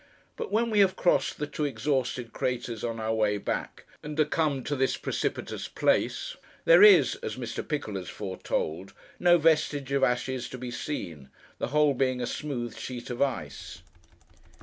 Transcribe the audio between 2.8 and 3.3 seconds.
on our